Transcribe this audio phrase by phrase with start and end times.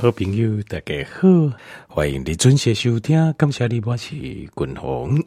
[0.00, 1.28] 好朋友，大家好，
[1.88, 3.32] 欢迎你准时收听。
[3.32, 5.20] 感谢你，我是君鸿。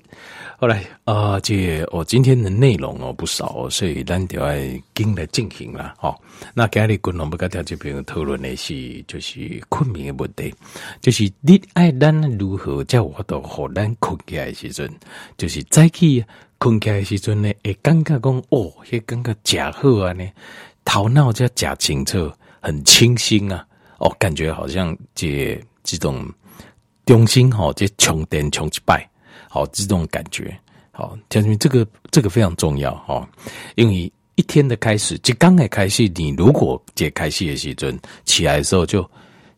[0.57, 4.47] 好来啊，这我今天的内容哦不少，所以咱就要
[4.93, 5.93] 跟来进行了。
[5.97, 6.17] 好，
[6.53, 10.55] 那今日君鸿要跟大家朋友讨论的是，就是困眠的问题，
[11.01, 14.89] 就是你爱咱如何叫我都好咱困起来的时阵，
[15.35, 16.23] 就是早起
[16.59, 20.25] 困起来的时阵呢，会感觉讲哦，迄感觉假好啊呢，
[20.85, 22.31] 头脑才假清楚，
[22.61, 23.67] 很清新啊。
[24.01, 26.27] 哦，感觉好像这这种
[27.05, 29.07] 中心哈，这充电充一百，
[29.47, 30.59] 好，这种感觉，
[30.91, 33.29] 好，将军这个这个非常重要哈，
[33.75, 39.07] 因为一天的开始，就刚才开始，你如果解开戏的时阵起来的时候，就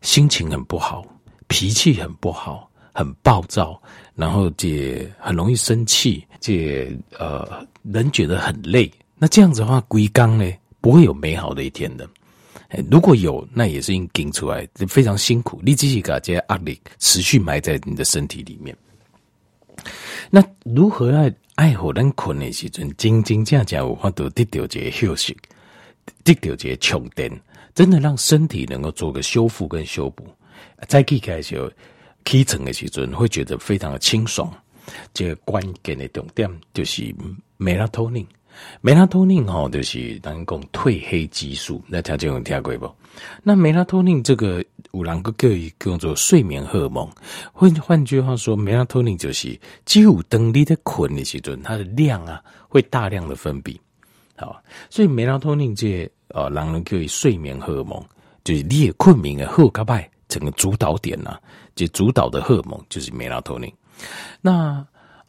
[0.02, 1.02] 心情很不好，
[1.48, 3.80] 脾气很不好，很暴躁，
[4.14, 10.44] 然后这很容易生气，这呃人觉得很累，那这样子的话，归刚呢
[10.82, 12.06] 不会有美好的一天的。
[12.90, 15.60] 如果有，那也是因经出来，非常辛苦。
[15.62, 18.76] 你自己把这些压力持续埋在你的身体里面。
[20.30, 25.36] 那如何来爱好咱困的时阵，真真正正有法度得到这个休息，
[26.22, 27.30] 得到这个充电，
[27.74, 30.26] 真的让身体能够做个修复跟修补。
[30.88, 31.72] 再起开始
[32.24, 34.52] 起床的时阵，会觉得非常的清爽。
[35.12, 37.14] 这个关键的重点就是
[37.56, 38.26] 梅拉托宁。
[38.80, 42.90] 梅拉托宁哈，就是人讲褪黑激素，那条件有听过不？
[43.42, 47.08] 那梅拉托宁这个有人个可以叫做睡眠荷尔蒙，
[47.52, 53.76] 换换句话说，梅拉托宁就是只有当你在困的时阵，它的量啊会大量的分泌，
[54.36, 58.02] 好，所以梅拉托宁这呃，人人可以睡眠荷尔蒙，
[58.42, 61.40] 就是你也困眠的后个拜整个主导点呐、啊，
[61.74, 63.72] 就主导的荷尔蒙就是梅拉托宁，
[64.40, 64.84] 那。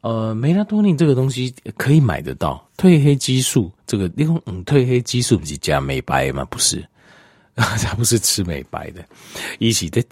[0.06, 6.46] 呃，梅拉托宁这个东西可以买得到，褪黑激素这个，因为嗯，褪黑激素不是加美白吗？
[6.46, 6.88] 不是，
[7.56, 9.04] 它不是吃美白的，
[9.58, 10.04] 一起的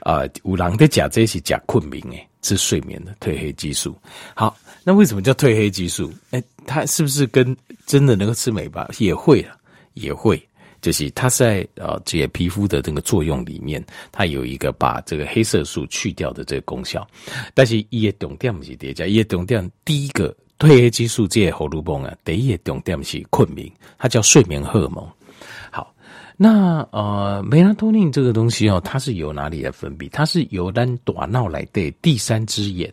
[0.00, 3.94] 啊，五郎的假这些假困眠诶，是睡眠的褪黑激素。
[4.32, 6.10] 好，那为什么叫褪黑激素？
[6.30, 8.88] 哎、欸，它是不是跟真的能够吃美白？
[8.96, 9.54] 也会啊，
[9.92, 10.42] 也会。
[10.82, 17.06] 就是它在呃这些皮肤的这个作用里面，它有一个把这个黑色素去掉的这个功效。
[17.54, 25.08] 但是一个重点不是叠加，一个重点第一个褪黑激素这些荷尔蒙啊，第一个重点是困眠，它叫睡眠荷尔蒙。
[25.70, 25.94] 好，
[26.36, 30.10] 那呃梅拉托宁这个东西哦，它是由哪里来分泌？
[30.10, 32.92] 它是由咱大脑来的第三只眼，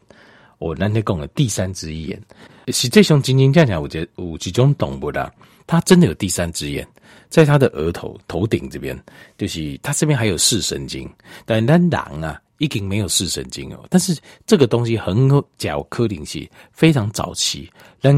[0.60, 2.22] 我刚才讲的第三只眼，
[2.68, 5.34] 实际上真正讲讲，我觉得有几种动物啦，
[5.66, 6.88] 它真的有第三只眼。
[7.30, 9.00] 在他的额头头顶这边，
[9.38, 11.08] 就是他这边还有视神经，
[11.46, 13.86] 但咱人啊已经没有视神经哦。
[13.90, 14.18] 但是
[14.48, 17.70] 这个东西很较可能是非常早期，
[18.02, 18.16] 人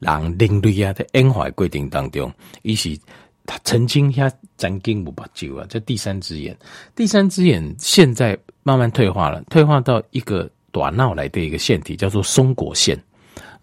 [0.00, 2.32] 人人类啊在演化过程当中，
[2.62, 2.98] 伊是
[3.46, 6.56] 他曾经遐曾经无目睭啊，这第三只眼，
[6.94, 13.00] 第三只眼现在慢慢退化了，退化到一个短脑来的一个腺体，叫做松果腺。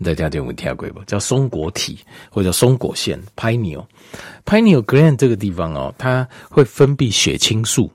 [0.04, 1.04] 大家有没有听过不？
[1.06, 7.90] 叫松果体或者叫松果腺 （pineal），pineal gland 这个地方哦，它会分泌血清素，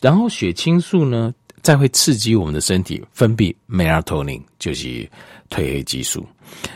[0.00, 5.08] 然后血清素呢，再会刺激我们的身体分泌 melatonin，就是
[5.50, 6.26] 褪黑激素。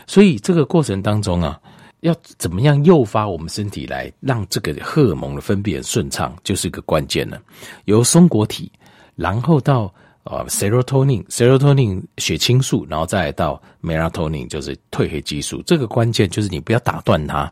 [0.05, 1.59] 所以这个过程当中啊，
[2.01, 7.41] 要怎么样诱发我们身体来让这个荷尔蒙的分泌很顺畅，就是一个关键了。
[7.85, 8.71] 由松果体，
[9.15, 9.93] 然后到。
[10.23, 15.61] 啊，serotonin，serotonin 血清素，然后再到 melatonin，就是褪黑激素。
[15.63, 17.51] 这个关键就是你不要打断它，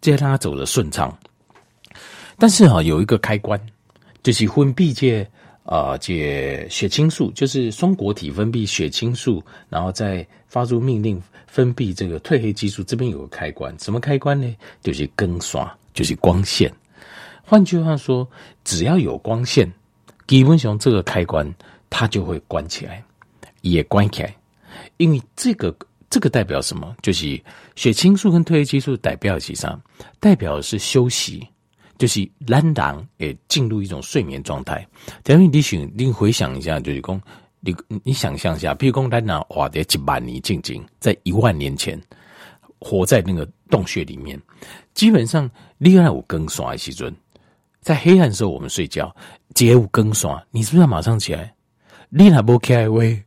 [0.00, 1.16] 接让它走得顺畅。
[2.36, 3.60] 但是啊，有一个开关，
[4.24, 5.24] 就是分泌这
[5.62, 12.82] 啊这血清素，就是松果体分泌血清素，然后再发出命令分泌这个褪黑激素。
[12.82, 14.52] 这边有个开关，什么开关呢？
[14.82, 16.72] 就是光线，就是光线。
[17.44, 18.28] 换句话说，
[18.64, 19.72] 只要有光线，
[20.26, 21.54] 基本上这个开关。
[21.90, 23.04] 它就会关起来，
[23.60, 24.34] 也关起来，
[24.96, 25.76] 因为这个
[26.08, 26.96] 这个代表什么？
[27.02, 27.38] 就是
[27.76, 29.80] 血清素跟褪黑激素代表其实上
[30.18, 31.46] 代表的是休息，
[31.98, 34.86] 就是懒人也进入一种睡眠状态。
[35.22, 37.20] 等于你想，你回想一下，就是说
[37.60, 42.00] 你你想象一下，譬如说咱呐活在一万年静静，在一万年前
[42.78, 44.40] 活在那个洞穴里面，
[44.94, 47.14] 基本上你要有更爽的时阵，
[47.80, 49.14] 在黑暗的时候我们睡觉，
[49.54, 51.52] 街舞更爽，你是不是要马上起来？
[52.12, 53.22] 你那不开胃，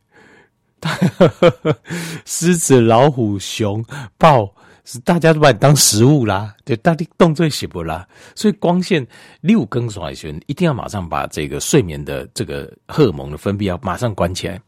[2.26, 3.82] 狮子、老虎、熊、
[4.18, 4.54] 豹，
[4.84, 9.06] 是大家都把你当食物啦，对，大家动作写不啦，所以光线
[9.40, 14.60] 六更爽一圈，一定要马上把这个睡眠的这个荷尔蒙的分泌要马上关起来。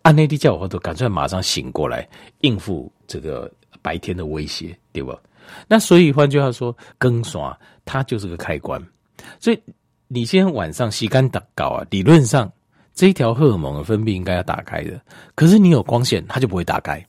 [0.00, 2.08] 按内地叫我都赶快马上醒过来，
[2.40, 3.52] 应付这个
[3.82, 5.14] 白天的威胁，对吧？
[5.68, 7.54] 那所以换句话说，更爽
[7.84, 8.82] 它就是个开关，
[9.38, 9.62] 所以。
[10.14, 12.52] 你今天晚上洗干打搞啊，理论上
[12.94, 15.00] 这一条荷尔蒙的分泌应该要打开的，
[15.34, 17.04] 可是你有光线，它就不会打开，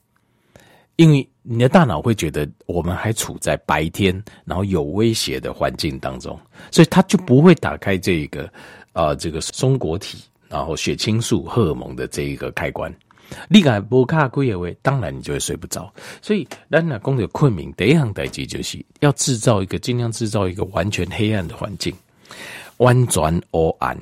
[0.95, 6.39] 因为你的大脑会觉得我们还处在白天，然后有威胁的环境当中，
[6.71, 8.45] 所以它就不会打开这一个
[8.93, 12.93] 啊、呃、这个松果体，然后血清素荷尔蒙的这一个开关。
[13.49, 15.91] 你敢不卡贵的话，当然你就会睡不着。
[16.21, 21.93] 所以，咱那讲的困眠，第一项代志就是要制造一个尽量制造一个完全黑暗的环境，
[22.77, 23.97] 完全黑暗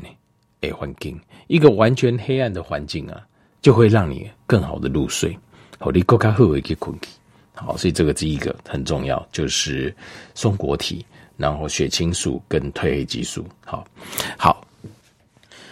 [0.60, 1.18] 的环境。
[1.52, 3.22] 一个完全黑暗的环境啊，
[3.62, 5.38] 就会让你更好的入睡。
[5.78, 7.10] 好，你更加好一个困去。
[7.54, 9.94] 好，所以这个第一个很重要，就是
[10.34, 11.06] 松果体，
[11.36, 13.46] 然后血清素跟褪黑激素。
[13.66, 13.86] 好，
[14.38, 14.66] 好。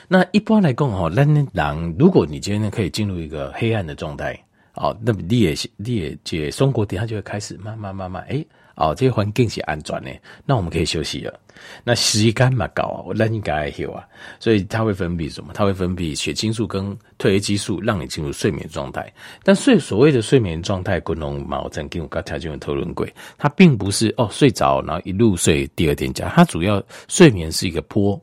[0.09, 4.37] 那一般来讲哈，咱人如果你今天可以进入一个黑暗的状态，
[4.73, 8.43] 哦，那么你也你也解松果体，它就会开始慢慢慢慢，哎，
[8.79, 10.09] 哦，这个环境是安全的，
[10.45, 11.39] 那我们可以休息了。
[11.83, 14.07] 那时间嘛高啊，我让你该休啊，
[14.39, 15.51] 所以它会分泌什么？
[15.53, 19.11] 它会分泌血清素跟褪黑激素，让你进入睡眠状态。
[19.43, 23.05] 但睡所谓的睡眠状态，滚龙毛曾经我刚才就有讨论过，
[23.37, 28.19] 它并不是哦睡着然后一路睡，第二天讲，它主要睡眠是一个坡。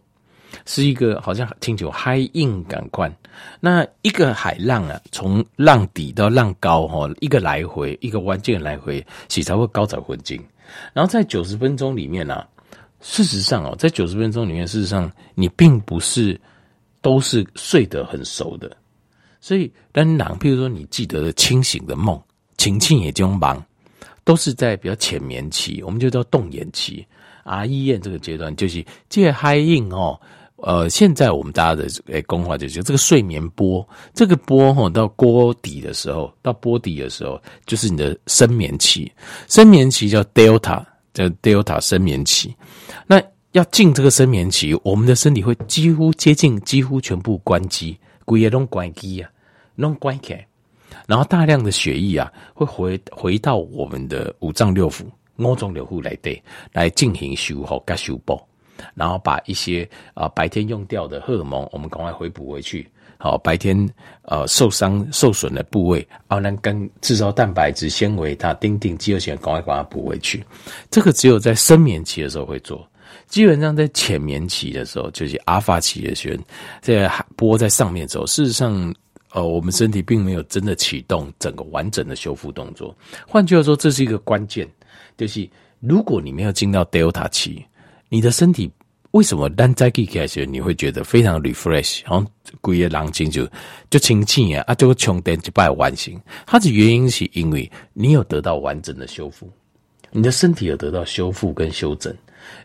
[0.65, 3.15] 是一个好像听起来嗨硬感官，
[3.61, 10.41] 那一个海浪啊，从浪底到浪高哈，一个来回，一个弯键来回，洗才会高潮混进。
[10.93, 12.49] 然后在九十分钟里面呢、啊，
[13.01, 16.41] 事实上哦，在九十分钟里面，事实上你并不是
[17.01, 18.77] 都是睡得很熟的，
[19.41, 22.21] 所以当然，譬如说你记得的清醒的梦，
[22.57, 23.65] 情境也就忙，
[24.25, 27.07] 都是在比较浅眠期，我们就叫动眼期
[27.45, 30.21] 啊，医院这个阶段就是这嗨硬哦。
[30.57, 39.11] 呃，现在我们大家的诶，工话就是这个睡眠波，这个波哈到锅底的时候，到波底的时候，就是你的深眠期。
[39.49, 40.83] 深眠期叫 Delta，
[41.13, 42.57] 叫 Delta 深眠期。
[43.07, 43.23] 那
[43.53, 49.31] 要进这个深眠期，我们的身体会几乎接近，几乎全部关机，鬼也拢关机啊，
[49.75, 50.47] 拢关起来。
[51.07, 55.03] 然后大量的血液啊，会回回到我们的五脏六腑、
[55.37, 56.43] 五脏六腑来对，
[56.73, 58.41] 来进行修复跟修补。
[58.95, 62.89] 然后把一些啊、白天用掉的荷尔蒙，我们赶快回补回去。
[63.19, 63.75] 好，白天
[64.25, 70.45] 呃受伤受损的部位，然后跟制造蛋白质、纤维，它钉钉肌肉纤维，赶快把它补回去。
[70.91, 72.87] 这个只有在深眠期的时候会做，
[73.27, 76.45] 基本上在浅眠期的时候，就是阿法期的时候，
[76.83, 78.27] 在波在上面走。
[78.27, 78.95] 事实上，
[79.33, 82.95] 呃，我们身体并没有真的启动整个完整的修复动作。
[83.27, 84.69] 换句话说，这是一个关键，
[85.17, 85.49] 就是
[85.81, 87.65] 如果你没有进到 Delta 期。
[88.09, 88.71] 你的身体
[89.13, 92.31] 为什么当在开始你会觉得非常 refresh，然后
[92.61, 93.49] 规个人精就
[93.89, 96.15] 就清醒啊，啊就充电就拜完成。
[96.47, 99.51] 它的原因是因为你有得到完整的修复，
[100.11, 102.15] 你的身体有得到修复跟修整，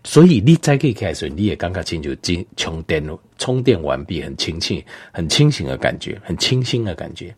[0.03, 4.83] 所以你在开始你也刚刚清楚充充电充电完毕，很清醒，
[5.13, 7.33] 很清醒的感觉，很清新的感觉。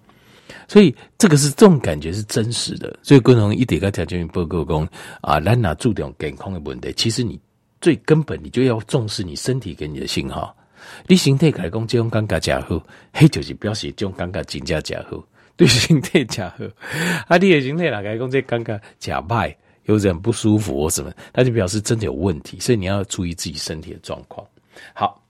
[0.67, 2.97] 所以这个是这种感觉是真实的。
[3.03, 4.89] 所以共同一点个条件报告讲
[5.21, 7.39] 啊，咱哪注重健康的问题，其实你。
[7.83, 10.55] 最根本，你就要重视你身体给你的信号。
[11.05, 12.81] 你身体来讲这种感觉假好，
[13.11, 15.21] 嘿，就是表示这种感觉真假假好，
[15.57, 16.63] 对身体假好。
[17.27, 19.53] 啊，你的身体来讲这感觉假坏，
[19.83, 22.57] 有点不舒服或什么，那就表示真的有问题。
[22.57, 24.47] 所以你要注意自己身体的状况。
[24.93, 25.21] 好，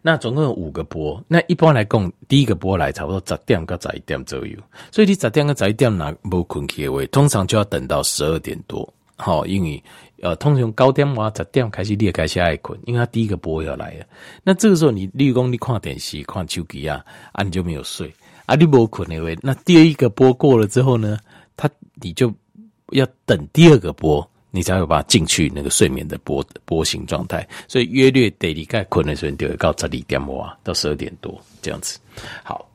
[0.00, 1.22] 那总共有五个波。
[1.28, 4.56] 那一般来讲，第一个波来差不多十点到十一点左右。
[4.90, 8.90] 所以你十点到十一点哪无困起的话，通常就要等到十二点多。
[9.18, 9.82] 好，因为。
[10.20, 14.04] 呃，通常九点哇，十点开始你也开始爱困，因为它第一个波要来了。
[14.42, 18.12] 那这个时候你，例如讲你看电视、看手机啊，啊你就没有睡
[18.44, 21.16] 啊，你没困的话，那第二一个波过了之后呢，
[21.56, 21.70] 它
[22.02, 22.34] 你就
[22.90, 27.48] 要等第二个波，你才会把它进去那个睡眠的波波形状态。
[27.68, 31.96] 所以约略得你该困的时候，就会到十二点哇到十二点多这样子。
[32.42, 32.68] 好。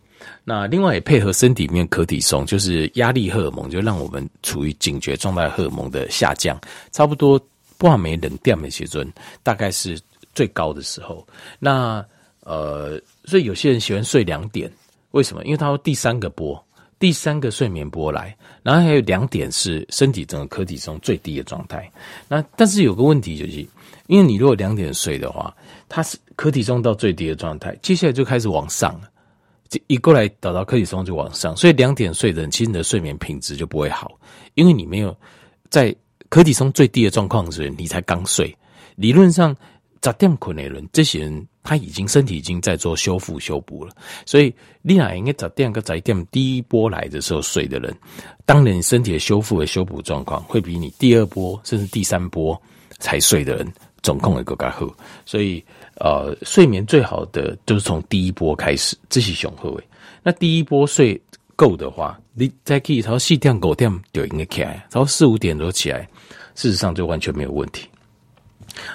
[0.44, 6.60] 那另外也配合身体里面可体松，就是压力荷尔蒙，就让我们处于警觉状态，荷尔蒙的下降，
[6.92, 7.40] 差不多
[7.78, 9.10] 半暝两点的时阵，
[9.42, 10.00] 大概是
[10.34, 11.26] 最高的时候。
[11.60, 12.06] 那
[12.42, 14.70] 呃，所以有些人喜欢睡两点，
[15.12, 15.44] 为什么？
[15.46, 16.62] 因为他说第三个波，
[17.00, 21.90] 第三个睡眠波来，然后还有两点是身体整个可体松最低的状态。
[22.28, 23.66] 那但是有个问题就是，
[24.08, 25.56] 因为你如果两点睡的话，
[25.88, 29.10] 它是可体松到最低的状态，接下来就开始往上了。
[29.88, 34.12] 一过来导到可体松就往上，所以两点睡的人，其实你的睡眠品质就不会好，
[34.56, 35.16] 因为你没有
[35.70, 35.96] 在
[36.30, 38.56] 可体松最低的状况时，你才刚睡。
[38.96, 39.56] 理论上，
[40.04, 47.96] 十点困的人，这些人他已经身体已经在做修复修补了，所以你俩应该十点跟十一点第一波来的时候睡的人，
[48.46, 52.62] 当然身体的修复和修补状况会比你第二波甚至第三波
[53.00, 54.88] 才睡的人总控会更加好。
[55.26, 55.64] 所以
[56.00, 59.84] 呃，睡眠最好的就是从第一波开始，这是雄厚位。
[60.24, 61.20] 那第一波睡
[61.56, 66.08] 够的话，你再可以从四点五点就应该起来，朝四五点多起来，
[66.56, 67.88] 事实上就完全没有问题。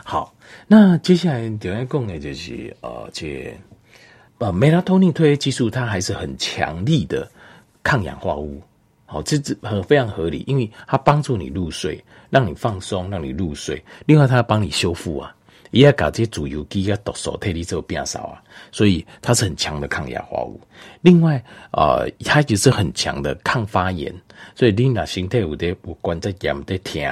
[0.04, 0.34] 好，
[0.66, 3.54] 那接下来第二个呢，就是呃，这
[4.38, 7.30] 呃，梅拉托宁褪黑激素它还是很强力的
[7.82, 8.60] 抗氧化物。
[9.06, 13.82] 好，这这很非常合理，因为它帮助你入睡，让你放松，让你入睡。
[14.04, 15.34] 另外，它要帮你修复啊，
[15.70, 20.60] 也要搞这些自由基啊、毒素、体力这个变少啊，所以它是很强的抗氧化物。
[21.00, 24.14] 另外，呃，它也是很强的抗发炎，
[24.54, 27.02] 所以你若身体有的不管在痒的疼，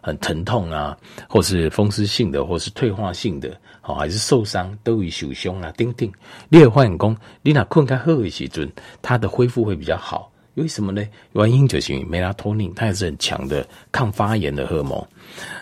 [0.00, 0.96] 很疼痛啊，
[1.28, 6.10] 或是风湿性的，或是退化性的，好，还是受伤，都会受伤啊，等等。
[6.48, 8.70] 你会发现讲，你若困较好的时阵，
[9.02, 10.30] 它的恢复会比较好。
[10.56, 11.06] 为什么呢？
[11.32, 15.06] 原因就是梅拉托宁，它也是很强的抗发炎的荷尔蒙。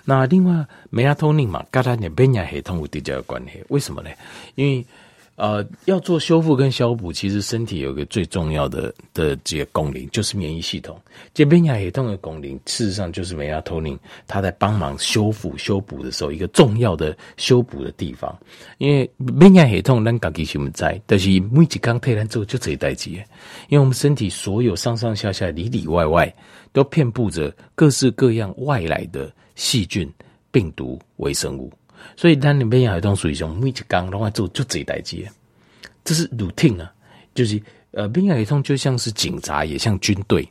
[0.05, 3.63] 那另外，梅拉托宁嘛，跟它的免疫系统有直接的关系。
[3.69, 4.11] 为什么呢？
[4.55, 4.87] 因为
[5.37, 10.97] 呃，要做修复跟消补，其实身体有一个最重要的的这个功能，就是免疫系统。
[11.33, 13.99] 这免疫系统的功能，事实上就是梅拉托宁，
[14.29, 18.33] 它在帮忙修复、修补的时候，一个重要的修补的地方。
[18.79, 23.15] 因为免疫系统，咱自己是不知，但是每一刚退完之后就这一代机。
[23.69, 26.33] 因为我们身体所有上上下下、里里外外，
[26.73, 30.09] 都遍布着各式各样外来的细菌、
[30.53, 31.73] 病毒、微生物。
[32.17, 35.29] 所以，咱的免疫系统属于每一工拢爱做就这一代机，
[36.05, 36.93] 这是鲁挺啊，
[37.35, 37.61] 就是
[37.93, 40.49] 呃，免疫系统就像是警察，也像军队。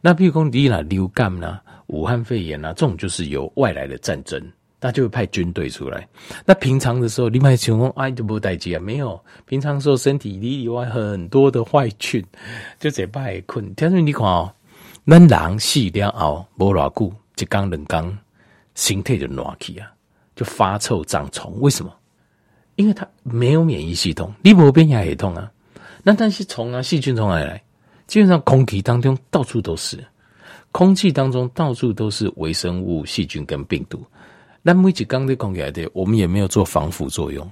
[0.00, 4.40] 那比如说你那流感呐、武汉肺炎呐，这种就是有外来的战争，
[4.80, 6.06] 那就会派军队出来。
[6.44, 9.18] 那平常的时候，你买情况哎就无代志啊，没有。
[9.46, 12.24] 平常的时候，身体里里外很多的坏菌，
[12.78, 13.72] 就这摆困。
[13.76, 14.52] 但是你看哦，
[15.06, 18.18] 咱人死了后无偌久，一工两工，
[18.74, 19.90] 身体就烂去啊。
[20.36, 21.92] 就发臭长虫，为什么？
[22.76, 25.50] 因为它没有免疫系统，你没有免疫系统啊。
[26.02, 27.60] 那但是虫啊，细菌从哪里来？
[28.06, 29.98] 基本上空气当中到处都是，
[30.70, 34.00] 空气当中到处都是微生物、细菌跟病毒。
[34.62, 37.50] 那每几缸的空气来的，我们也没有做防腐作用。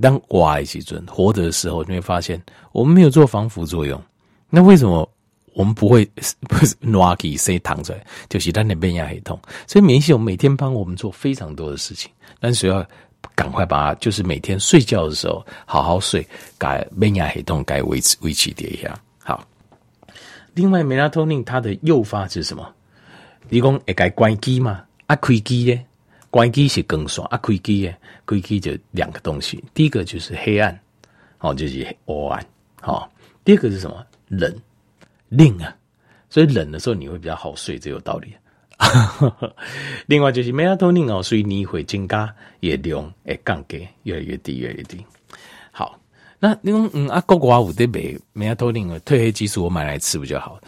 [0.00, 4.00] 当挖一几尊活着的时候，你会发现我们没有做防腐作用。
[4.48, 5.06] 那为什么？
[5.54, 6.04] 我们不会
[6.48, 9.38] 不是拿起谁躺出来，就是咱的免疫系统。
[9.66, 12.86] 所以免疫系统每天帮我们做非常多的事情，但是要
[13.34, 16.26] 赶快把它，就是每天睡觉的时候好好睡，
[16.58, 18.98] 改免疫系统该维持维持一下。
[19.18, 19.46] 好，
[20.54, 22.74] 另外梅拉托宁它的诱发是什么？
[23.48, 24.82] 你讲会该关机吗？
[25.06, 25.84] 啊，开机耶，
[26.30, 30.78] 关机是更爽啊，开机耶，开机就两个东西，第一个就是黑暗，
[31.40, 32.46] 哦，就是黑暗，
[32.80, 33.10] 好，
[33.44, 34.04] 第二个是什么？
[34.28, 34.54] 冷。
[35.32, 35.74] 冷啊，
[36.28, 38.32] 所以冷的时候你会比较好睡，这有道理。
[40.06, 44.98] 另外就是梅拉托宁哦，所以你会增加也量诶降低，越来越低，越来越低。
[45.70, 45.98] 好，
[46.38, 50.60] 那你说嗯啊，国外有在卖梅拉托宁的褪黑激素，我买来吃不就好。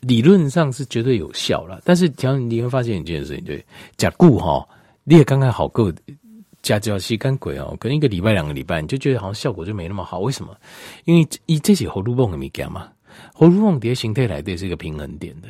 [0.00, 3.64] 理论上是绝对有效了，但是讲你会发现一件事情，对，
[3.96, 4.66] 假固哈，
[5.04, 5.92] 你也刚刚好够
[6.60, 10.18] 加胶吸干鬼哦，可能一个礼拜两个礼拜，你就觉得好像效果就没那么好。
[10.18, 10.56] 为什么？
[11.04, 12.88] 因为一这些荷尔蒙的物件嘛。
[13.32, 15.48] 荷尔蒙叠形态来的是一个平衡点的，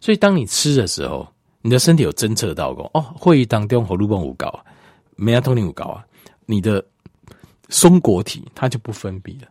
[0.00, 1.26] 所以当你吃的时候，
[1.62, 4.64] 你的身体有侦测到过哦，会议当中荷尔蒙五高，
[5.16, 6.04] 美拉托宁五高啊，
[6.46, 6.84] 你的
[7.68, 9.48] 松果体它就不分泌了，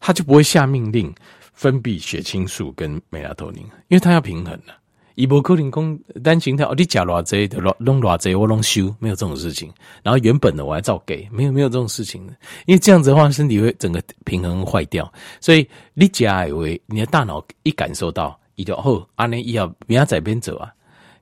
[0.00, 1.14] 它就不会下命令
[1.52, 4.74] 分泌血清素跟美拉托宁，因为它要平衡了。
[5.14, 9.70] 伊无可能讲单形态哦，你假偌济的弄偌济我弄修，没有这种事情。
[10.02, 12.32] 然后原本的我还照给，没有没有这种事情的。
[12.66, 15.12] 因为这样子的话，身体会整个平衡坏掉。
[15.40, 20.72] 所以你假以为你的大脑一感受到，伊就哦，安尼以后明仔载边走啊，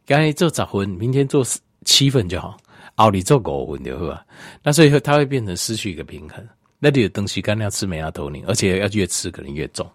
[0.06, 1.44] 刚才做十分，明天做
[1.84, 2.56] 七分就好，
[2.94, 4.24] 后日做五分就好啊。
[4.62, 6.46] 那所以它会变成失去一个平衡。
[6.78, 9.86] 那里的东西干要吃梅拉托宁，而且要越吃可能越重。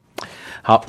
[0.62, 0.86] 好，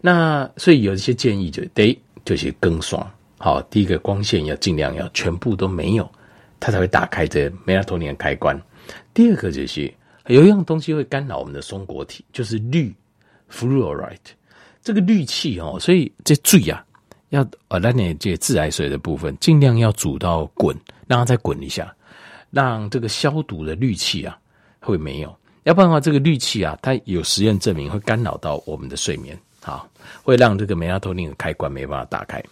[0.00, 1.98] 那所以有一些建议就得。
[2.30, 3.04] 就是更爽，
[3.38, 6.08] 好，第一个光线要尽量要全部都没有，
[6.60, 8.56] 它才会打开这梅拉托尼的开关。
[9.12, 9.92] 第二个就是
[10.28, 12.94] 有一样东西会干扰我们的松果体，就是氯
[13.50, 14.14] （fluoride）
[14.80, 16.84] 这个氯气哦，所以这水啊，
[17.30, 20.76] 要呃，那你这自来水的部分尽量要煮到滚，
[21.08, 21.92] 让它再滚一下，
[22.52, 24.38] 让这个消毒的氯气啊
[24.78, 29.36] 会没有，要不然的话，这个氯气啊，它有实验证明会干扰到我们的睡眠。
[29.62, 29.88] 好，
[30.22, 32.42] 会让这个梅拉托宁的开关没办法打开。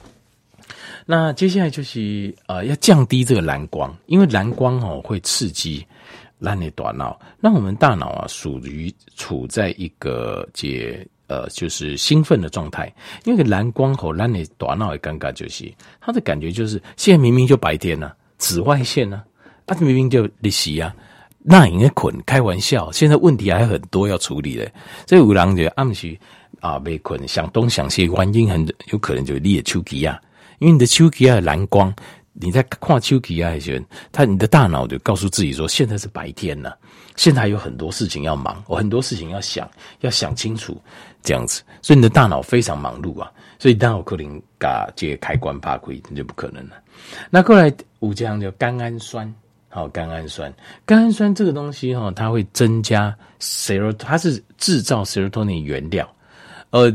[1.06, 5.84] 那接下来就是呃，要降低这个蓝光，因为蓝光哦会刺激
[6.38, 12.92] 让你大脑，让我们大脑啊属于处在一个解呃就是兴奋的状态。
[13.24, 19.22] 因为蓝光吼让你大脑也尴尬，就是它的感觉就是现在明明就白天呢、啊，紫外线呢、
[19.64, 20.94] 啊，明明就利息啊，
[21.38, 24.70] 那应该困，开玩笑，现在问题还很多要处理的，
[25.06, 26.14] 所以有人就暗时
[26.60, 30.20] 啊被困，想东想西，原因很有可能就是你的手机啊，
[30.58, 31.94] 因为你的手机啊蓝光。
[32.40, 36.72] 你在看手机啊，时候，他你的大脑就告诉自己说，现在是白天呢，
[37.16, 39.68] 现在还有很多事情要忙，我很多事情要想，
[40.02, 40.80] 要想清楚，
[41.20, 46.76] 这样子，所以你的大脑非常忙碌啊，所以当我可能把这开关怕亏，那就不可能了。
[47.28, 49.34] 那过来五讲叫甘氨酸，
[49.68, 50.54] 好，甘氨酸，
[50.86, 56.08] 甘氨酸这个东西哈，它会增加 serotonin，它是制造 serotonin 原料，
[56.70, 56.92] 呃，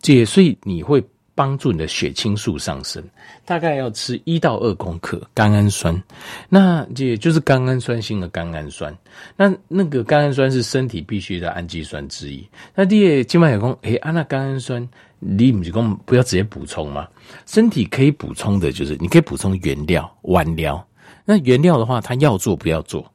[0.00, 1.02] 这所以你会。
[1.32, 3.02] 帮助你的血清素上升，
[3.46, 6.02] 大概要吃一到二公克甘氨酸，
[6.50, 8.94] 那也就是甘氨酸性的甘氨酸。
[9.36, 12.46] 那那个甘氨酸是身体必须的氨基酸之一。
[12.74, 14.86] 那第二，静脉有讲，诶，啊，那甘氨酸
[15.18, 17.08] 你不是讲不要直接补充吗？
[17.46, 20.86] 身体可以补充的就是，你可以补充原料、原料。
[21.24, 23.10] 那原料的话，它要做不要做，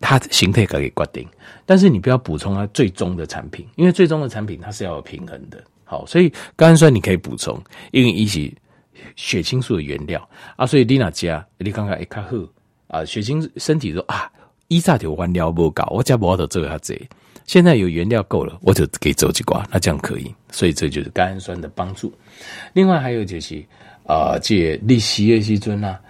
[0.00, 1.26] 它形态可以决定。
[1.64, 5.62] 但是你不要补充它最终的产品，因为最终的产品它是要有平衡的。
[5.84, 7.60] 好，所以甘氨酸你可以补充，
[7.92, 8.56] 因为一起
[9.14, 12.48] 血清素的原料啊，所以你那家你刚刚一卡喝
[12.88, 14.30] 啊，血清身体说啊，
[14.68, 17.00] 一炸条原料不够，我家不好的这个它这，
[17.46, 22.12] 现在有原料够了，我就可以走几挂，那这样可以，所以这就是甘氨酸的帮助。
[22.72, 23.64] 另外还有就是
[24.06, 26.00] 啊，借利息叶西尊啊，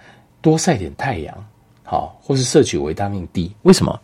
[0.41, 1.47] 多晒点太阳，
[1.89, 3.97] 好，或是摄取维他命 D，为什么？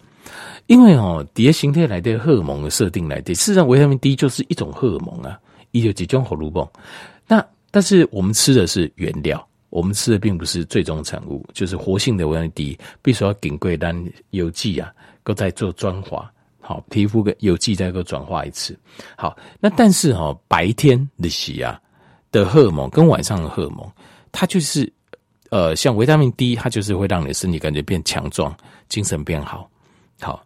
[0.68, 5.38] 因为哦，底下形态来的荷尔蒙的设定来的，事实上维他命 D 就是一种荷尔蒙啊。
[5.76, 6.70] 一九几种火炉泵，
[7.28, 14.00] 那但是我们吃的是原料，我们吃的并不是最终产物，就是活性的维他命 D，必须要顶贵单
[14.30, 18.78] 有机啊，够再做转化，好，皮肤跟有机再够转化一次，
[19.18, 21.82] 好，那但是哈、哦，白天的洗啊
[22.32, 23.92] 的荷尔蒙跟晚上的荷尔蒙，
[24.32, 24.88] 它就是
[25.54, 28.58] 呃，像维他命 D，它就是会让你的身体感觉变强壮，
[28.90, 29.70] 精神变好，
[30.20, 30.44] 好。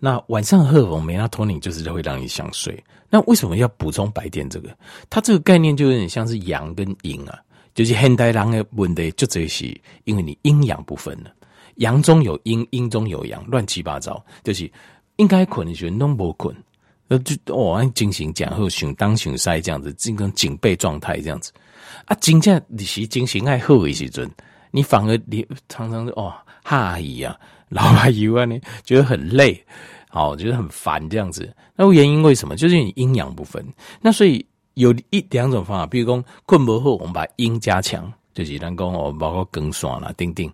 [0.00, 2.82] 那晚上荷尔蒙梅拉托宁就是会让你想睡。
[3.10, 4.74] 那为什么要补充白天这个？
[5.10, 7.38] 它这个概念就有点像是阳跟阴啊，
[7.74, 11.30] 就是现代人的问题就这些，因为你阴阳不分了，
[11.74, 14.72] 阳中有阴，阴中有阳，乱七八糟，就是
[15.16, 16.56] 应该困的时候弄不困，
[17.08, 21.52] 呃就哦进行讲后熊当熊塞这样子，进行警备状态这样子
[22.06, 24.30] 啊，真正你是精神爱后的时阵，
[24.70, 27.38] 你反而你常常哦哈姨啊。
[27.68, 29.60] 老阿姨啊，你觉得很累，
[30.08, 31.52] 好，觉得很烦这样子。
[31.74, 32.54] 那原因为什么？
[32.54, 33.66] 就是你阴阳不分。
[34.00, 40.48] 那所以有一两种方法，比如说困不后，我们把阴加强，就是能够哦，包括更爽啦、定定。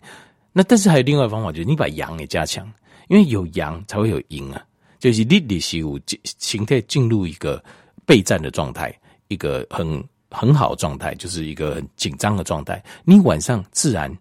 [0.55, 2.67] 那但是还有另外一方法，就是你把阳也加强，
[3.09, 4.65] 因为有阳才会有阴啊。
[4.99, 6.01] 就是你你是有
[6.39, 7.63] 形态进入一个
[8.07, 8.91] 备战的状态，
[9.29, 12.83] 一个很很好的状态，就是一个很紧张的状态。
[13.05, 14.13] 你晚上自然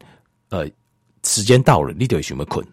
[0.49, 0.67] 呃
[1.23, 2.65] 时间到了，你就会想要困。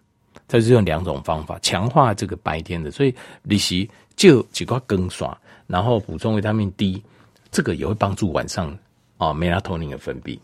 [0.47, 5.35] 它是用两种方法强化这个白天的，所以利息就几块更爽，
[5.67, 7.03] 然后补充维他命 D，
[7.51, 8.75] 这个也会帮助晚上
[9.17, 10.37] 啊梅拉托宁的分泌。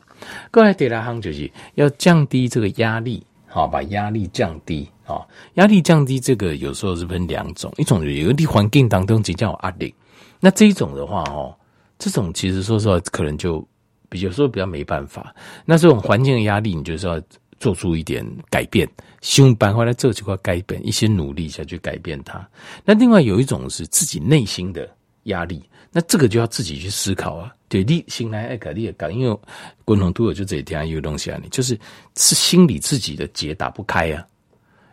[0.51, 9.93] 过来第二项就是要降低这个压力，好，把压力降低啊，压力降低这个有时候是分两种，一种有的环境当中比较有压力，
[10.39, 11.55] 那这一种的话哦，
[11.97, 13.65] 这种其实说实话可能就
[14.09, 17.21] 比较说比较没办法，那这种环境的压力，你就是要。
[17.57, 18.87] 做出一点改变，
[19.21, 22.45] 想办法来做几块改变，一些努力下去改变它。
[22.83, 24.87] 那另外有一种是自己内心的
[25.23, 27.49] 压力，那这个就要自己去思考啊。
[27.69, 29.39] 对，你心来爱改，你也改，因为
[29.85, 31.79] 共同都有就这一天有东西啊，你就是
[32.17, 34.27] 是心里自己的结打不开啊。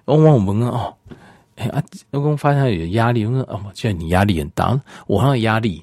[0.05, 0.95] 往往我们哦，
[1.57, 5.83] 哎啊，我刚发现有压力，我说哦，现在你压力很大，我还有压力，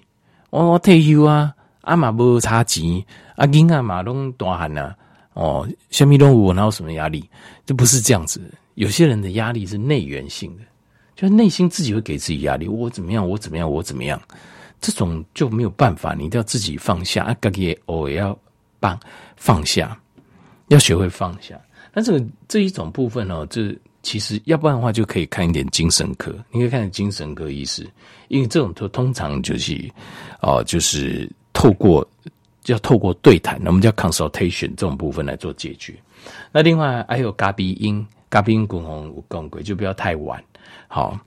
[0.50, 3.04] 我我退休啊，阿妈无差钱，
[3.36, 4.96] 阿囡啊嘛拢大汉啊。
[5.34, 7.30] 哦，虾米动物我哪有什么压力？
[7.66, 8.42] 这不是这样子。
[8.74, 10.64] 有些人的压力是内源性的，
[11.16, 12.68] 就内心自己会给自己压力。
[12.68, 13.28] 我怎么样？
[13.28, 13.70] 我怎么样？
[13.70, 14.20] 我怎么样？
[14.82, 17.24] 这种就没有办法，你一定要自己放下。
[17.26, 18.38] 啊，自己偶尔要
[18.82, 19.00] 放
[19.36, 19.98] 放下，
[20.70, 21.60] 要学会放下。
[21.94, 26.34] 那这个这一种部分呢，这其实要不然的话，就可以看一点精神科。
[26.52, 27.88] 你可以看精神科医师，
[28.28, 29.90] 因为这种都通常就是
[30.42, 32.08] 哦、就是透过。
[32.66, 35.96] 要透过对谈，我们叫 consultation 这种部分来做解决。
[36.52, 40.44] 那另外还有咖啡因，咖啡因滚红更贵，就不要太晚。
[40.88, 41.18] 好，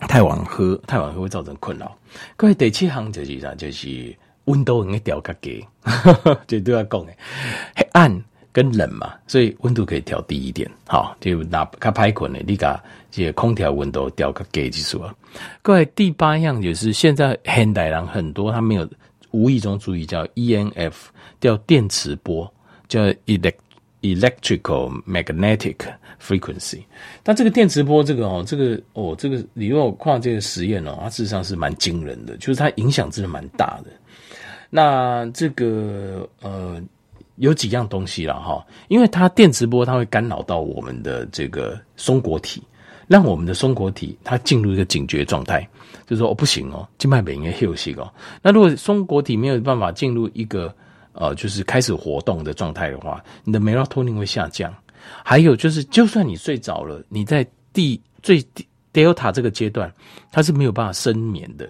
[0.00, 1.96] 太晚喝，太晚喝会造成困扰。
[2.36, 3.54] 各位第七行就是啥？
[3.54, 4.14] 就是
[4.44, 5.64] 温度应该调较低，
[6.46, 7.12] 这都要讲的。
[7.74, 10.70] 黑暗跟冷嘛，所以温度可以调低一点。
[10.86, 15.14] 好，就拿较歹困的，你把这个空调温度调个低就啊。
[15.62, 18.88] 各位第八样就是现在现代人很多他没有。
[19.34, 21.10] 无意中注意叫 E N F，
[21.40, 22.52] 叫电磁波，
[22.86, 23.54] 叫 elect
[24.02, 25.76] electrical magnetic
[26.22, 26.80] frequency。
[27.22, 33.90] 但这个电磁波，这个哦，这个哦，这个你如果跨这个实验哦，它事实上是蛮惊人的，就是它影响真的蛮大的。
[34.68, 36.78] 那这个呃，
[37.42, 42.62] 有几样东西了哈，因为它电磁波它会干扰到我们的这个松果体，
[43.08, 45.60] 让我们的松果体它进入一个警觉状态，
[46.06, 48.08] 就是说哦不行哦，静脉本应该休息哦。
[48.42, 50.72] 那如果松果体没有办法进入一个
[51.14, 54.72] 呃，就是开始活动的状态的话，你的 melatonin 会下降。
[55.24, 58.40] 还有就是，就算你睡着了，你在第最
[58.92, 59.92] delta 这个阶段，
[60.30, 61.68] 它是没有办法深眠的。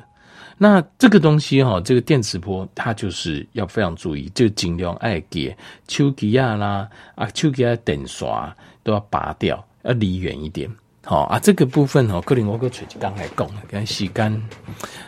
[0.58, 5.56] 那这个东西哈，这个电磁波它就是要非常注意，就尽量爱给
[5.88, 10.70] 手机啊啦啊，手机啊电刷都要拔掉，要离远一点。
[11.04, 14.42] 好啊，这个部分哦，可能我个嘴刚来讲，跟时间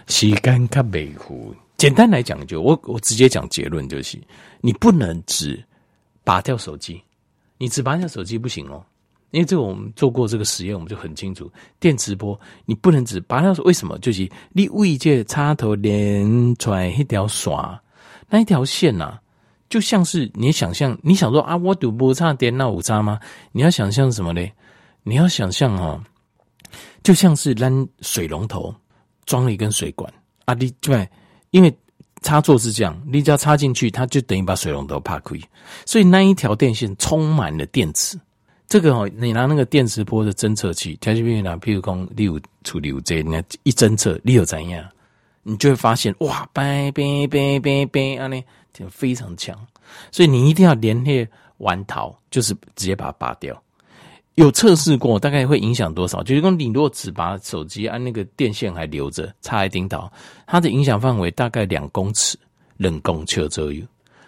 [0.08, 1.54] 时间较维护。
[1.76, 4.18] 简单来讲，就我我直接讲结论就是，
[4.60, 5.62] 你不能只
[6.24, 7.00] 拔掉手机，
[7.58, 8.84] 你只拔掉手机不行哦。
[9.34, 13.52] 因为这个我们做过这个实验，我们就很清楚，电磁波你不能只拔掉。
[13.64, 13.98] 为什么？
[13.98, 17.82] 就是你为这插头连出来一条刷，
[18.30, 19.18] 那一条线呐、
[19.68, 23.18] 就像是你想象，你想说啊，我赌不插电那五插吗？
[23.50, 24.40] 你要想象什么呢？
[25.02, 26.00] 你要想象哦，
[27.02, 28.72] 就像是让水龙头
[29.26, 30.08] 装了一根水管
[30.44, 31.08] 啊，你对，
[31.50, 31.76] 因为
[32.22, 35.36] 插座是这样，你只要插进去，它就等于把水龙头拍开，
[35.84, 38.16] 所以那一条电线充满了电磁。
[38.66, 44.84] 这个哦，你拿那个电磁波的侦测器，条件比如譬如讲，你有处理有这，你一侦测，你有怎样，
[45.42, 49.56] 你就会发现哇，呗呗呗呗呗，啊，呢就非常强。
[50.10, 53.60] 所以你一定要连夜完逃，就是直接把它拔掉。
[54.34, 56.20] 有测试过，大概会影响多少？
[56.22, 60.10] 就是说，你如果只把手机按那个电线还留着，插在顶头，
[60.46, 62.36] 它的影响范围大概两公尺，
[62.78, 63.82] 两公尺左右。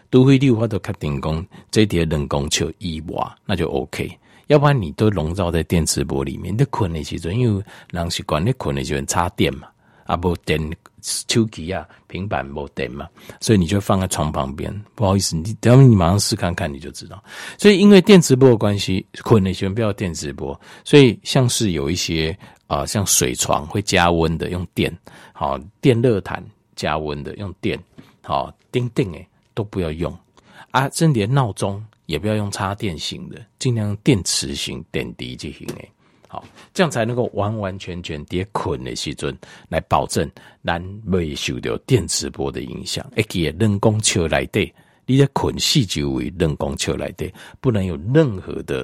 [0.09, 4.09] 都会六话都开电工，这叠两公尺一瓦，那就 OK。
[4.47, 9.69] 要不然你都笼罩在电磁波里面，你困的时候，因为人习惯你困的时候插电嘛，
[10.05, 10.61] 啊不电
[11.03, 13.09] 手机啊平板没电嘛，
[13.41, 14.73] 所以你就放在床旁边。
[14.95, 17.23] 不好意思，你等你马上试看看，你就知道。
[17.59, 22.37] 所以因为电磁波的关系，困的时候不要电磁波，所以像是有一些
[22.69, 24.93] 啊、像水床会加温的，用电
[25.33, 27.79] 好电热毯加温的用电
[28.23, 30.13] 好钉钉诶都不要用
[30.73, 31.85] 啊，甚至连闹钟。
[32.07, 35.91] 也不要用插电型的，尽量用电池型电滴就行诶，
[36.29, 39.37] 好，这样才能够完完全全叠捆的时阵
[39.69, 40.29] 来保证
[40.65, 43.05] 咱未受到电磁波的影响。
[43.17, 44.73] 而且人工球来对，
[45.05, 48.83] 你的捆系就为人工球来对，不能有任何的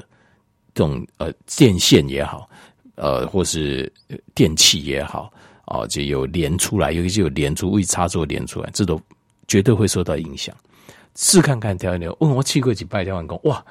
[0.74, 2.48] 这种呃电线也好，
[2.94, 3.92] 呃或是
[4.34, 5.32] 电器也好，
[5.66, 9.00] 哦就有连出来，尤其是有连出未插座连出来，这都
[9.48, 10.56] 绝对会受到影响。
[11.14, 13.64] 试看看调一调，问、哦、我去过几拜调完工，哇，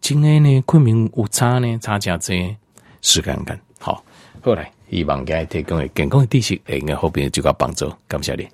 [0.00, 2.56] 今天呢昆明有差呢，差价这，
[3.02, 4.02] 试看看，好，
[4.42, 8.48] 后来希望给提供的健康的知识，会给后边就个帮助，感谢你。